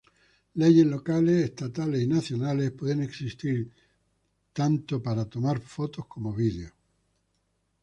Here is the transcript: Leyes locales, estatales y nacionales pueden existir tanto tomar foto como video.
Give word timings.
Leyes 0.55 0.83
locales, 0.87 1.43
estatales 1.43 2.01
y 2.01 2.07
nacionales 2.07 2.71
pueden 2.71 3.03
existir 3.03 3.69
tanto 4.51 4.99
tomar 5.29 5.59
foto 5.59 6.05
como 6.05 6.33
video. 6.33 6.71